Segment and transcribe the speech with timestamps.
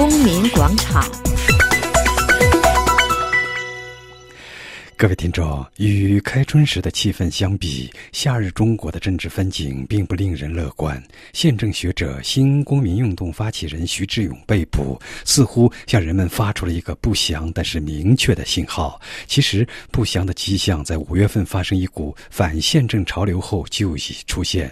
[0.00, 1.29] 公民广场。
[5.00, 11.02] 各位听众，与开春时的气氛相比，夏日中国的政治风景并不令人乐观。
[11.32, 19.00] 宪政学者、新公民运动发起人徐志勇被捕，似乎向人们发出了一个不祥但是明确的信号。
[19.26, 24.70] 其实，不祥的迹象在五月份发生一股反宪政潮流后就已出现。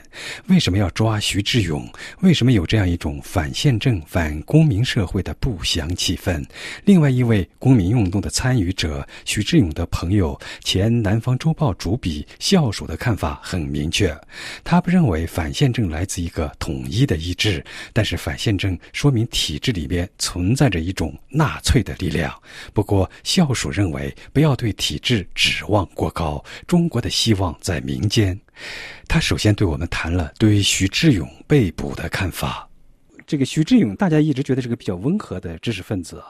[0.49, 1.91] 为什么要抓徐志勇？
[2.21, 6.45] 为什么有这样一种反宪政、反公民社会的不祥气氛？
[6.85, 10.18] 另外一位公民运动的参与者徐志勇的朋友。
[10.19, 14.15] 有前《南方周报》主笔校署的看法很明确，
[14.63, 17.65] 他不认为反宪政来自一个统一的意志，
[17.95, 22.31] 但是反宪政说明体制里边存在着一种纳粹的力量。
[22.75, 28.39] 不过校署认为不要对体制指望过高，中国的希望在民间。
[29.07, 32.69] 他首先对我们谈了对徐志勇被捕的看法。
[33.27, 36.23] 这个徐志勇，大家一直觉得是个比较温和的知识分子。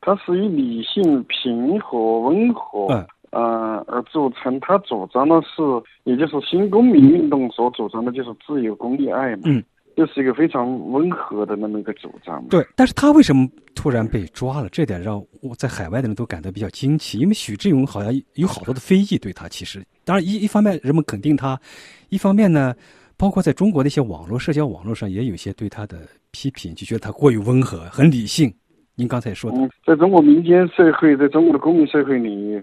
[0.00, 2.86] 他是以理性、平和、温和，
[3.30, 4.58] 嗯，而组成。
[4.60, 5.62] 他主张的是，
[6.04, 9.42] 也就是新公民运动所主张的，就是自由、公益、爱嘛。
[9.44, 9.62] 嗯，
[9.96, 12.42] 就是一个非常温和的那么一个主张。
[12.48, 14.68] 对，但是他为什么突然被抓了？
[14.70, 17.18] 这点让我在海外的人都感到比较惊奇。
[17.18, 21.60] 因为许志勇好像有好多的非议对他，其实当然一一方面人们肯定他，
[22.08, 22.74] 一方面呢，
[23.16, 28.50] 包括在中国的一些网络社交网络上也有一些对他的批评，就觉得他过于温和、很理性。
[28.98, 32.60] 您刚才说的，在中国民间社会，在中国的公民社会里，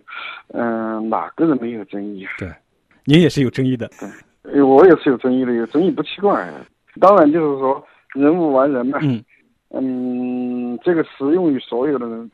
[0.50, 2.31] 嗯，哪个人没有争议啊？
[2.38, 2.52] 对，
[3.05, 3.89] 您也是有争议的。
[4.44, 6.45] 对，我也是有争议的，有争议不奇怪。
[7.00, 7.81] 当然，就是说
[8.13, 9.00] 人无完人嘛。
[9.02, 9.23] 嗯。
[9.69, 12.30] 嗯，这个适用于所有的人，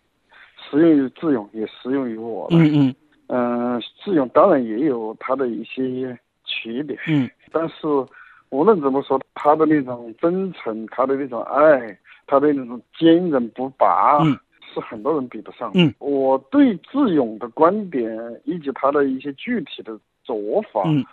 [0.58, 2.48] 适用于智勇，也适用于我。
[2.50, 2.96] 嗯嗯。
[3.28, 6.98] 嗯，智勇当然也有他的一些缺点。
[7.08, 7.30] 嗯。
[7.52, 7.86] 但是
[8.50, 11.96] 无论怎么说，他的那种真诚，他的那种爱。
[12.32, 14.24] 他的那种坚韧不拔，
[14.74, 15.70] 是很多人比不上。
[15.74, 21.06] 嗯，我对智勇的观点以及他的一些具体的做法，嗯，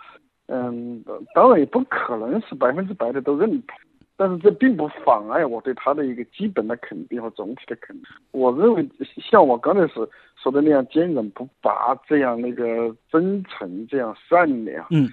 [0.47, 1.03] 嗯，
[1.35, 3.77] 当然也不可能是百分之百的都认同，
[4.15, 8.05] 但是这并不妨碍我对他的一个基本的肯定和总体的肯定。
[8.31, 8.87] 我认为
[9.29, 9.95] 像我刚才是
[10.41, 15.09] 说的那样坚韧不拔，这样那个真诚，这样善良，嗯，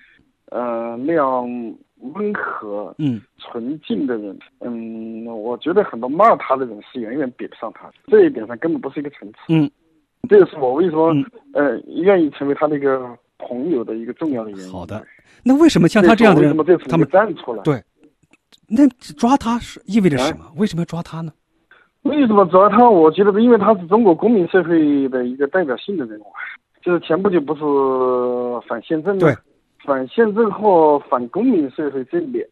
[0.51, 1.45] 呃，那样。
[2.01, 9.39] 温和、嗯，纯净的人，嗯，我觉得很多骂他的人是远远比不上他，这一点上根本不是一个层次。
[9.49, 9.71] 嗯，
[10.29, 11.15] 这也是我为什么
[11.53, 13.09] 呃愿意成为他的一个
[13.39, 14.71] 朋友的一个重要的原因。
[14.71, 15.05] 好的，
[15.43, 16.57] 那为什么像他这样的人，
[16.89, 17.63] 他们站出来？
[17.63, 17.83] 对，
[18.69, 18.87] 那
[19.17, 20.45] 抓他是意味着什么？
[20.57, 21.33] 为什么要抓他呢？
[22.03, 22.89] 为什么抓他？
[22.89, 26.27] 我觉得，因为他是中国公民社会的一个代表性的人物，
[26.81, 29.35] 就是前不久不是反宪政对。
[29.87, 32.45] 反宪政和反公民社会这两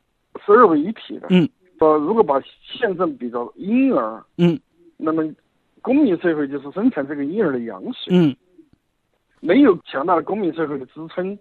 [0.46, 1.26] 是二为一体的。
[1.30, 4.58] 嗯，说如果把宪政比作婴儿，嗯，
[4.96, 5.28] 那么
[5.82, 8.16] 公民社会就是生产这个婴儿的羊水。
[8.16, 8.34] 嗯，
[9.40, 11.36] 没有强大的公民社会的支撑，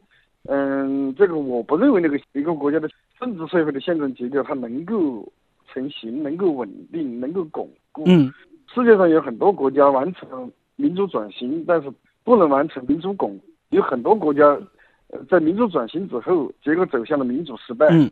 [0.46, 2.90] 嗯，这个我不认为那个一个国家的
[3.20, 5.32] 政治社会的宪政结构它能够
[5.72, 8.04] 成型、能够稳定、能够巩固。
[8.08, 8.34] 嗯，
[8.74, 11.92] 世界上有很多国家完成民主转型，但是
[12.24, 13.40] 不能完成民主巩，
[13.70, 14.60] 有很多国家。
[15.30, 17.88] 在民主转型之后，结果走向了民主失败。
[17.92, 18.10] 嗯，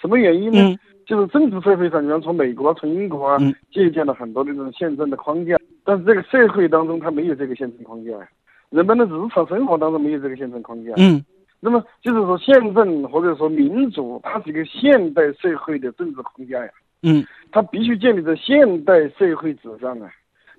[0.00, 0.78] 什么原因呢？
[1.06, 3.38] 就是政治社会上，你像从美国、从英国啊，
[3.72, 8.28] 借鉴了很多的这种宪政的框架，但是这个社会当中它没有这个宪政框架呀，
[8.70, 10.92] 人们的日常生活当中没有这个宪政框架。
[10.98, 11.24] 嗯，
[11.60, 16.70] 那么就是说，宪政或者说民主，它是一个现代社会的政治框架呀。
[17.02, 20.10] 嗯，它必须建立在现代社会之上啊。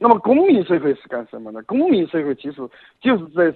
[0.01, 1.61] 那么公民社会是干什么呢？
[1.63, 2.67] 公民社会其实
[3.01, 3.51] 就是在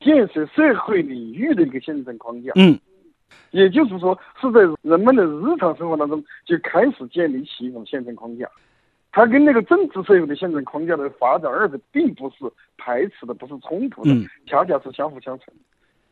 [0.00, 2.52] 建设社会领域的一个宪政框架。
[2.54, 2.78] 嗯，
[3.50, 8.48] 也就是说是在人们的日常生活当中就开始建立起一种宪政框架。
[9.10, 12.36] 它跟那个政治社会的宪政框架的发展，二者并不是
[12.76, 14.10] 排斥的，不是冲突的，
[14.46, 15.52] 恰恰是相辅相成。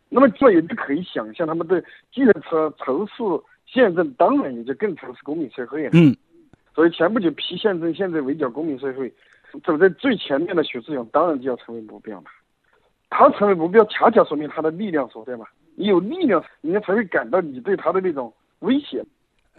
[0.09, 1.81] 那么这也就可以想象，他们的
[2.13, 3.23] 既然仇仇视
[3.67, 5.91] 宪政，当然也就更仇视公民社会了。
[5.93, 6.17] 嗯，
[6.75, 9.13] 所以前不久批宪政，现在围剿公民社会。
[9.65, 12.31] 走在最前面的许志勇当然就要成为目标嘛，
[13.11, 15.47] 他成为目标，恰恰说明他的力量所在嘛。
[15.75, 19.05] 你有力量，人家才会感到你对他的那种威胁，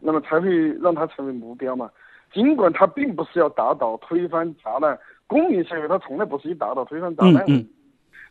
[0.01, 1.89] 那么才会让他成为目标嘛。
[2.33, 4.97] 尽管他并不是要打倒、推翻、砸烂
[5.27, 7.45] 公民社会，他从来不是以打倒、推翻、砸烂，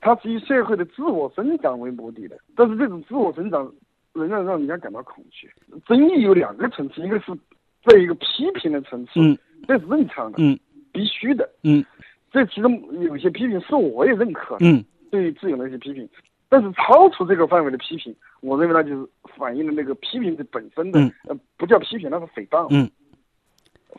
[0.00, 2.36] 他是以社会的自我增长为目的的。
[2.54, 3.72] 但是这种自我增长
[4.12, 5.50] 仍然让人家感到恐惧。
[5.86, 7.32] 争议有两个层次，一个是
[7.84, 9.12] 在一个批评的层次，
[9.66, 10.60] 这是正常的。
[10.96, 11.84] 必须的，嗯，
[12.32, 12.72] 这其中
[13.02, 16.08] 有些批评是我也认可，嗯，对于自由的一些批评，
[16.48, 19.06] 但是超出这个范围的批评，我认为那就是
[19.37, 20.98] 反映了那个批评的本身的，
[21.28, 22.90] 呃，不叫批评，那是诽谤，嗯，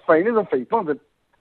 [0.08, 0.98] 反映那种诽谤的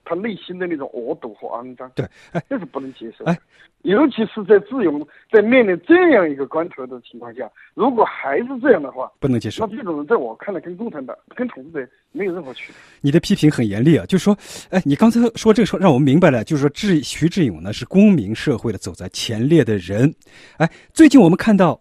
[0.07, 3.25] 他内心的那种恶毒和肮脏，对，哎，这是不能接受。
[3.25, 3.37] 哎，
[3.81, 9.65] 尤其是在自由，在面临这样一个关头的情况下，如果还是这样的话，不能接受。
[9.67, 12.75] 那这种人在我看来，跟共产党、跟统治者没有任何区别。
[13.01, 14.37] 你的批评很严厉啊，就是说，
[14.69, 20.13] 哎，你刚才说这个说，让我们明白了，就是说，志徐志勇呢是公民社会的走在前列的人。
[20.57, 21.79] 哎，最近我们看到。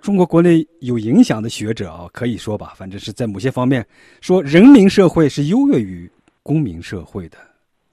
[0.00, 3.86] 中国国内有影响的学者啊，可以说吧，反正是在某些方面
[4.20, 6.10] 说人民社会是优越于
[6.42, 7.36] 公民社会的。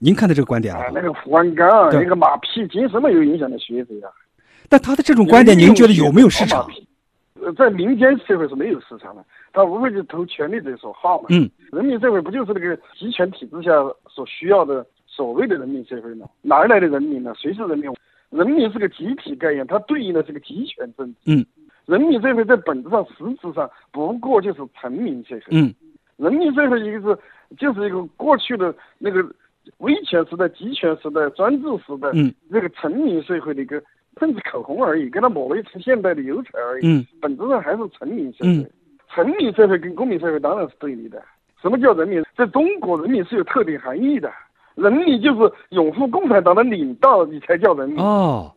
[0.03, 0.91] 您看的这个观点啊？
[0.93, 4.11] 那个胡万刚，那个马屁精什么有影响的学者啊？
[4.67, 6.67] 但他的这种观点，您觉得有没有市场？
[7.41, 9.23] 呃，在民间社会是没有市场的，
[9.53, 11.27] 他无非就投权力者所好嘛。
[11.29, 11.49] 嗯。
[11.71, 13.71] 人民社会不就是那个集权体制下
[14.09, 16.27] 所需要的所谓的人民社会吗？
[16.41, 17.33] 哪来的人民呢？
[17.37, 17.89] 谁是人民？
[18.29, 21.15] 人民是个集体概念，它对应的是个集权政治。
[21.27, 21.45] 嗯。
[21.85, 25.43] 人民社会在本质上、实质上不过就是臣民社会。
[25.51, 25.73] 嗯，
[26.17, 27.19] 人民社会一个是
[27.57, 29.21] 就是一个过去的那个
[29.77, 33.81] 威权时代、集权时代、专制时代，嗯，这个臣民社会的一个
[34.19, 36.87] 政治口红而已，给它抹了一层现代的油彩而已。
[36.87, 38.71] 嗯，本质上还是臣民社会。
[39.13, 41.21] 臣民社会跟公民社会当然是对立的。
[41.61, 42.23] 什么叫人民？
[42.35, 44.31] 在中国，人民是有特定含义的。
[44.75, 48.03] 人民就是拥护共产党的领导，你才叫人民。
[48.03, 48.51] 哦，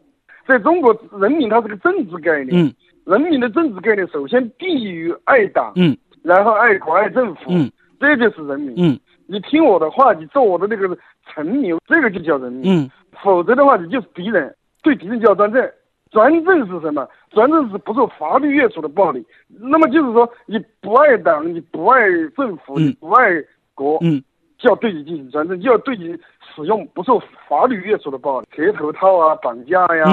[0.47, 2.67] 在中国，人民它是个政治概念。
[2.67, 2.73] 嗯。
[3.05, 10.97] 人民的政治概念首先低于爱党，嗯，然后爱国爱政府，嗯，这就是人民，嗯，你听我的话，你做我的那个
[11.27, 12.91] 臣民，这个就叫人民，嗯，
[13.23, 15.71] 否则的话你就是敌人，对敌人叫专政，
[16.11, 17.09] 专政是什么？
[17.31, 19.25] 专政是不受法律约束的暴力。
[19.49, 22.01] 那么就是说，你不爱党，你不爱
[22.37, 23.27] 政府，你不爱
[23.75, 24.23] 国，嗯，
[24.59, 26.17] 就要对你进行专政，就要对你
[26.55, 30.05] 使用不受法律约束的暴力，铁头套啊，绑架呀，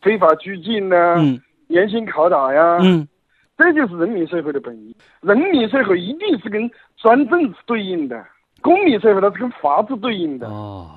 [0.00, 1.40] 非法拘禁呢，嗯。
[1.68, 3.08] 严刑拷打呀，嗯，
[3.56, 4.94] 这就是人民社会的本意。
[5.20, 8.24] 人民社会一定是跟专政对应的，
[8.60, 10.48] 公民社会它是跟法治对应的。
[10.48, 10.88] 哦，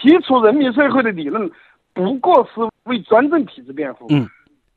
[0.00, 1.50] 提出人民社会的理论，
[1.94, 4.28] 不过是为专政体制辩护，嗯，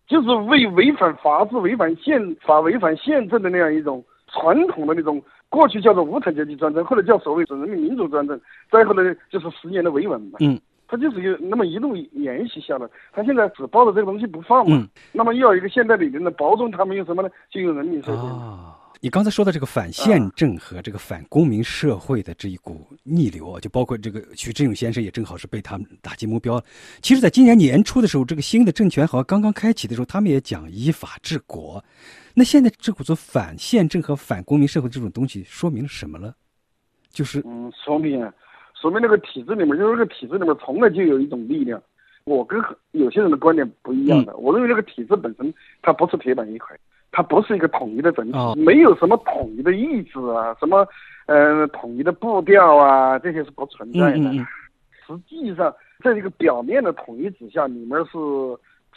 [0.07, 8.39] 就是为违反法治、违反宪法、违反宪政的那样一种传统的那种，过去叫做无产阶级专政，或者叫所谓的人民民主专政，
[8.71, 10.59] 再后来就是十年的维稳嘛，嗯。
[10.87, 14.87] 他就是有那么一路沿袭下来，他现在只抱着这个东西不放嘛。
[15.11, 17.29] 那么又要一个现代理论的包装，他们用什么呢？
[17.49, 18.27] 就用人民社会。
[18.29, 26.61] 啊，你刚才说的这个反宪政和这个反公民社会的这一股逆流啊，就包括这个徐志勇先生也正好是被他们打击目标。
[27.01, 31.83] 其实，在今年年初的时候，这个新的政权好像刚刚开启的时候，他们也讲依法治国。
[32.33, 36.35] 那现在这股子反宪政和反公民社会这种东西，说明了什么了？
[37.09, 38.21] 就是嗯，说明。
[38.79, 41.81] 说明那个体制里面，就是那个体制里面从来就有一种力量。
[42.25, 42.59] 我跟
[42.91, 46.75] 有些人的观点不一样的，我认为这个体制本身它不是铁板一块，
[47.11, 50.87] 它不是一个统一的整体，没有什么统一的意志啊，什么
[51.27, 54.31] 呃统一的步调啊，这些是不存在的。
[55.05, 55.71] 实际上，
[56.03, 58.17] 在这个表面的统一之下，里面是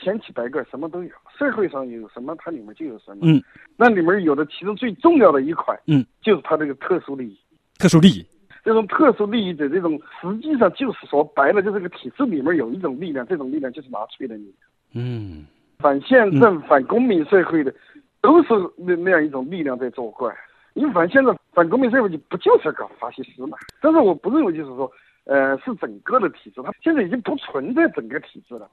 [0.02, 1.10] 千奇百怪，什么都有。
[1.38, 3.18] 社会上有什么，它里面就有什么。
[3.20, 3.42] 嗯，
[3.76, 7.38] 那里面有的其中最重要的一块，嗯，就是它这个特殊利益。
[7.78, 8.26] 特殊利益。
[8.64, 14.54] 这种特殊利益的这种，实际上就是说白了，就这个体制里面有一种力量，这种力量就是纳粹的力量。
[14.92, 15.46] 嗯，
[15.78, 17.74] 反宪政、反公民社会的，
[18.20, 20.34] 都是那那样一种力量在作怪。
[20.74, 23.58] 你反宪政、反公民社会，就不就是搞法西斯嘛？
[23.80, 24.90] 但是我不认为就是说，
[25.24, 28.70] 呃，是整个的体制，它现在已经不存在整个体制了。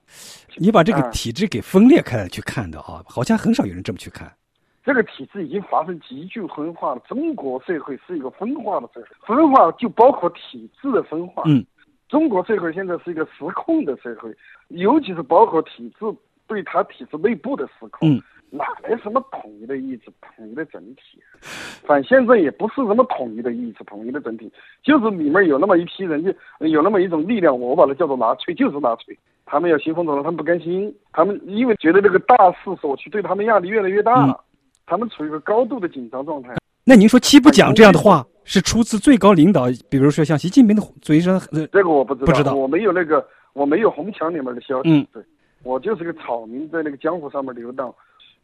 [0.57, 4.31] 你把这个体制给分裂开来去看的啊，好像很少有人这么去看。
[4.85, 7.01] 这个体制已经发生急剧分化了。
[7.07, 11.41] 中国社会是一个分化的社会，分化就包括体制的分化。
[11.47, 11.65] 嗯，
[12.07, 14.31] 中国社会现在是一个失控的社会，
[14.67, 16.05] 尤其是包括体制
[16.45, 18.07] 对它体制内部的失控。
[18.07, 21.19] 嗯，哪来什么统一的意志、统一的整体？
[21.83, 24.51] 反宪政也不是什么统一的意志、统一的整体，
[24.83, 29.17] 就是里面有那么一批人，就有那么一种力量，我把它叫做纳粹，就是纳粹。
[29.47, 34.43] 他们要新风作浪，他们不甘心，他们因为觉得这个大势所趋，对他们压力越来越大了。
[34.85, 36.55] 他们处于一个高度的紧张状态。
[36.83, 41.41] 那您说七不讲这样的话是出自最高领导，比如说像习近平的嘴上？
[41.71, 44.91] 这个我不知道，不知道，我没有那个，我没有红墙里面的消息。
[44.91, 45.23] 嗯，对，
[45.63, 47.93] 我就是个草民，在那个江湖上面流荡。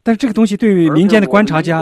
[0.02, 1.80] 但是这个东西对于民间的观察家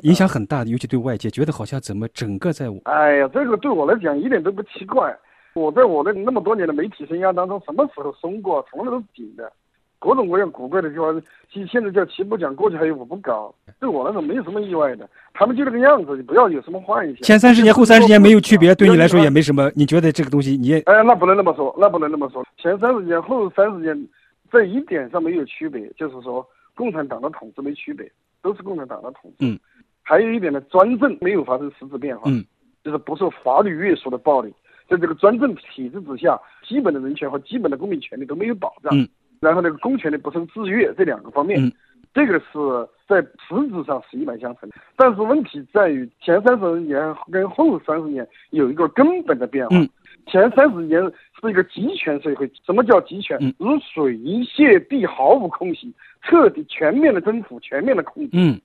[0.00, 2.80] 影响很大的，尤其对外界觉得好像怎么整个在我……
[2.84, 5.14] 哎呀，这个对我来讲一点都不奇怪。
[5.52, 8.64] 我在我的那么多年的媒体生涯当中，什么时候松过？
[8.70, 9.52] 从来都是紧的。
[9.98, 15.08] 各种各样古怪的地方，现现在叫七步讲，过去还有五不搞，对我来说没有什么意外的。
[15.34, 17.16] 他们就这个样子，你不要有什么幻想。
[17.22, 19.70] 前三十年后三十年没有区别，对你来说也没什么。
[19.74, 20.80] 你觉得这个东西，你也……
[20.80, 22.46] 哎，那不能那么说，那不能那么说。
[22.56, 24.08] 前三十年后三十年，
[24.50, 29.46] 在一点上没有区别，就是说共产党的统治没区别，都是共产党的统治。
[29.46, 29.58] 嗯。
[30.02, 32.30] 还有一点呢，专政没有发生实质变化。
[32.30, 32.44] 嗯。
[32.84, 34.54] 就是不受法律约束的暴力。
[34.88, 38.96] 在这个专政体制之下，基本的人权和基本的公民权利都没有保障。
[38.96, 39.06] 嗯，
[39.40, 41.72] 然后那个公权力不受制约，这两个方面，嗯
[42.14, 44.76] 这个是在实质上是一脉相承的。
[44.96, 49.76] 但是问题在于前三十年跟后三十年有一个根本的变化。
[49.76, 49.88] 嗯
[50.26, 51.00] 前三十年
[51.40, 53.38] 是一个集权社会，什么叫集权？
[53.40, 55.90] 嗯如水泄地，毫无空隙，
[56.22, 58.30] 彻底全面的征服，全面的控制。
[58.34, 58.60] 嗯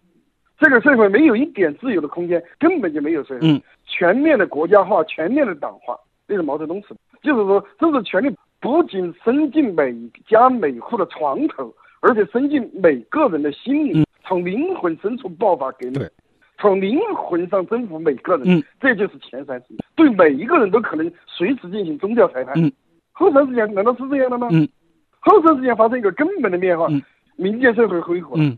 [0.60, 3.40] 这个社会没有一点自由的空间，根本就没有社会。
[3.44, 7.00] 嗯全面的国家化，全面的党化，这是毛泽东说的。
[7.22, 8.30] 就是说，政治权力
[8.64, 9.94] 不仅伸进每
[10.26, 16.10] 家每户的床头，而且伸进每个人的心里，嗯从灵魂深处爆发革命，
[16.58, 18.44] 从灵魂上征服每个人。
[18.48, 22.54] 嗯这就是前三十年，对每一个人都可能随时进行宗教裁判。
[22.56, 22.72] 嗯
[23.12, 24.48] 后三十年难道是这样的吗？
[24.50, 24.66] 嗯
[25.20, 27.04] 后三十年发生一个根本的变化，嗯
[27.36, 28.58] 民间社会恢复了，嗯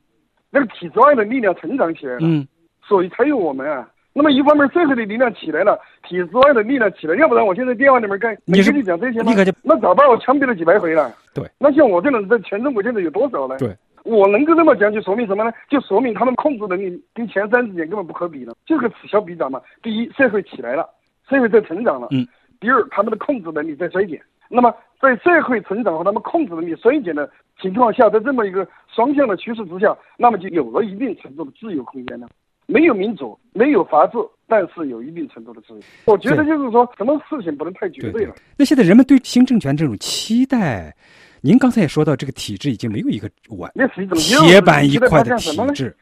[0.51, 2.19] 那个体制外的力量成长起来了。
[2.21, 2.47] 嗯
[2.87, 3.89] 所以才有我们啊。
[4.17, 9.19] 那么一方面社会的力量起来了，体制外的力量起来，要不然我现在电话里面干，你跟你讲这些？
[9.61, 11.13] 那早把我枪毙了几百回了。
[11.33, 11.43] 对。
[11.59, 13.57] 那像我这种人在全中国现在有多少呢？
[13.57, 13.75] 对。
[14.05, 15.51] 我能够这么讲，就说明什么呢？
[15.69, 19.59] 就说明他们控制能力跟前三十年根本不可比了，就是个此消彼长嘛。
[19.83, 20.89] 第一，社会起来了，
[21.29, 22.07] 社会在成长了。
[22.11, 22.25] 嗯。
[22.61, 24.21] 第二，他们的控制能力在衰减。
[24.47, 27.29] 那么，在社会成长和他们控制能力衰减的
[27.59, 32.29] 情况下，在这么一个双向的趋势之下，那么就有了一定程度的自由空间了。
[32.67, 34.17] 没有民主，没有法治，
[34.47, 35.79] 但是有一定程度的自由。
[36.05, 38.35] 我觉得就是说，什么事情不能太绝对对了。
[38.57, 40.95] 那现在人们对新政权这种期待，
[41.41, 45.35] 您刚才也说到，这个体制已经没有一个完那是一种铁板一块的？
[45.37, 45.95] 体制，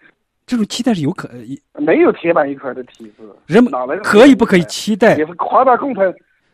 [0.45, 1.29] 这种期待是有可
[1.73, 5.17] 没有铁板一块的体制，人们哪来的可以不可以期待？
[5.17, 6.07] 也是夸大共产。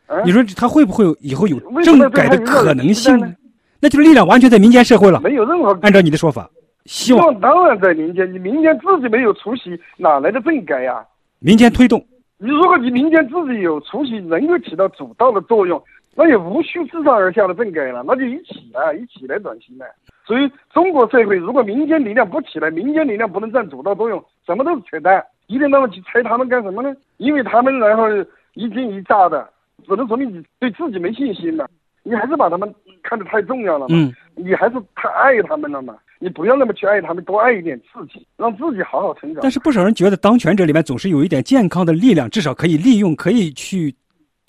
[0.07, 3.31] 啊你说他会不会有以后有政改的可能性呢？
[3.79, 5.21] 那就是力量完全在民间社会了。
[5.21, 6.49] 没有任何按照你的说法，
[6.85, 11.05] 希望当然在民间，你民间自己没有出息，哪来的政改呀、
[11.39, 12.03] 民间推动。
[12.37, 15.81] 你如果你民间自己有出息，能够起到主导的作用，
[16.15, 19.85] 那也无需自上而下的政改了，那就一起来，一起来转型了。
[20.25, 25.23] 所以中国社会如果民间力量不起来，民间力量不能占主导作用，什么都是扯淡。
[25.47, 26.95] 一天到晚去猜他们干什么呢？
[27.17, 28.07] 因为他们然后
[28.53, 29.49] 一惊一乍的，
[29.85, 31.69] 只能说明你对自己没信心了。
[32.03, 35.95] 你还是把他们看得太重要了嘛，嗯你还是太爱他们了嘛。
[36.21, 39.39] 你不要那么去爱他们，多爱一点自己，让自己好好成长。
[39.41, 43.95] 但是不少人觉得当权者里面总是有一点健康的力量，至少可以利用，可以去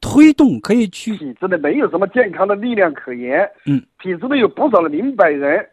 [0.00, 3.48] 推动，可以去体制内没有什么健康的力量可言。
[3.66, 5.64] 嗯，体制内有不少的明白人，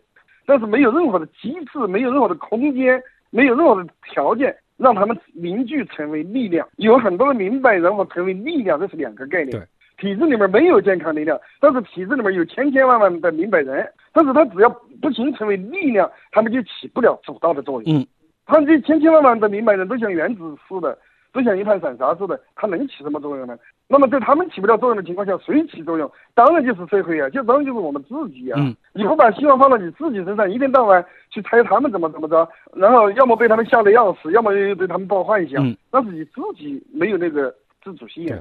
[0.46, 3.02] 但是没有任何的机制，没有任何的空间，
[3.32, 6.68] 没有任何的条件让他们凝聚成为力量。
[6.76, 9.52] 有很多的明白人和成为力量，这是两个概念。
[9.52, 9.68] 对。
[9.98, 14.70] 体制里面没有健康力量，但是体制里面有千千万万的明白人，但是他只要
[15.02, 17.98] 不形成为力量，他们就起不了主导的作用。
[17.98, 18.06] 嗯，
[18.46, 20.98] 他这千千万万的明白人都像原子似的，
[21.34, 23.58] 都像一盘散沙似的，他能起什么作用呢？
[23.90, 26.12] 那么在他们起不了作用的情况下，谁起作用？
[26.36, 28.60] 当然就是社会啊，就当然就是我们自己啊。
[28.60, 38.38] 嗯你不把希望放到你自己身上，一天到晚去猜他们怎么怎么着，然后要么被他们吓得要死，要么又对他们抱幻想，嗯但是你自己没有那个自主性啊。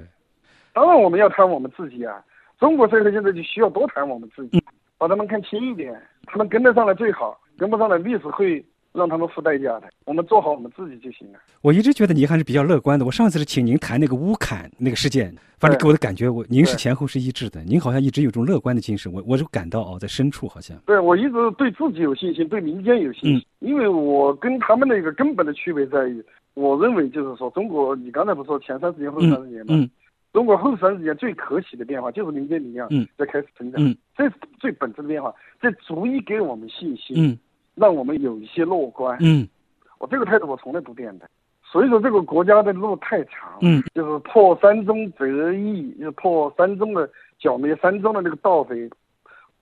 [0.77, 2.23] 对当然我们要谈我们自己啊，
[2.61, 4.65] 中国社会现在就需要多谈我们自嗯己，
[4.99, 9.85] 把他们看轻一点，他们跟得上来最好，跟不上来历史会让他们付代价的。
[10.05, 11.39] 我们做好我们自己就行了。
[11.63, 13.07] 我一直觉得您还是比较乐观的。
[13.07, 29.75] 我上次是请您谈那个乌坎那个事件，反正给我的感觉，我您是前后是一致的，您好像一直有种乐观的精神，我我就感到哦，在深处好像对我一直对自己有信心，对民间有信心，因为我跟他们的一个根本的区别在于，我认为就是说，中国你刚才不是说前三十年后三十年吗？
[29.75, 29.91] 嗯
[30.37, 33.09] 中国后三十年最可喜的变化就是民间力量嗯。
[33.17, 33.97] 在开始成长，嗯。
[34.15, 37.39] 这是最本质的变化，这足以给我们信心，嗯。
[37.75, 39.17] 让我们有一些乐观。
[39.23, 39.49] 嗯。
[39.97, 41.27] 我这个态度我从来不变的。
[41.65, 48.89] 所以说这个国家的路太长，嗯，就是破山中则易，就是破山中的剿灭山中的那个盗匪，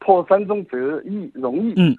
[0.01, 1.97] 破山中则易容易，嗯，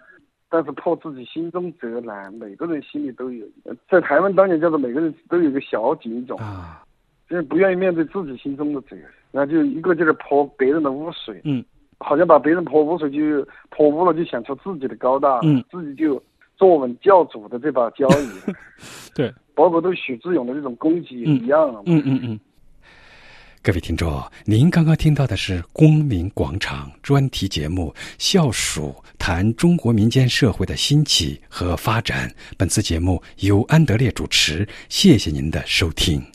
[0.47, 2.31] 但是破自己心中则难。
[2.35, 3.47] 每个人心里都有，
[3.89, 6.84] 在台湾当年叫做每个人都有一个小警种，啊
[7.29, 8.95] 就是不愿意面对自己心中的责，
[9.31, 11.63] 然后就一个劲儿泼别人的污水，嗯
[11.97, 13.17] 好像把别人泼污水就
[13.69, 16.21] 泼污了，就想出自己的高大，嗯，自己就
[16.57, 18.53] 坐稳教主的这把交椅。
[19.15, 21.81] 对，包括对许志勇的这种攻击也一样啊。
[21.85, 22.39] 嗯嗯嗯。
[23.63, 32.29] 各位听众，您刚刚听到的是公民广场专题节目《校署谈中国民间社会的兴起和发展》。
[32.57, 36.34] 本次节目由安德烈主持，谢谢您的收听。